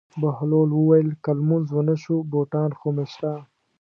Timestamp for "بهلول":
0.21-0.69